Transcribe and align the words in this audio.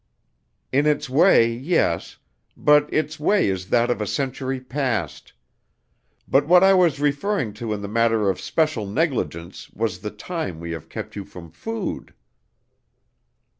"In 0.71 0.87
its 0.87 1.11
way, 1.11 1.47
yes; 1.53 2.17
but 2.57 2.91
its 2.91 3.19
way 3.19 3.47
is 3.47 3.69
that 3.69 3.91
of 3.91 4.01
a 4.01 4.07
century 4.07 4.59
past. 4.59 5.31
But 6.27 6.47
what 6.47 6.63
I 6.63 6.73
was 6.73 6.99
referring 6.99 7.53
to 7.61 7.71
in 7.71 7.83
the 7.83 7.87
matter 7.87 8.27
of 8.27 8.41
special 8.41 8.87
negligence 8.87 9.69
was 9.69 9.99
the 9.99 10.09
time 10.09 10.59
we 10.59 10.71
have 10.71 10.89
kept 10.89 11.15
you 11.15 11.23
from 11.23 11.51
food." 11.51 12.15